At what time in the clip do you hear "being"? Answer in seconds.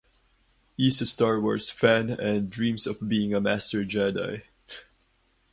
3.07-3.35